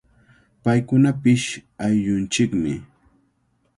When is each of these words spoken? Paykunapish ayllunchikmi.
Paykunapish 0.63 1.45
ayllunchikmi. 1.85 2.73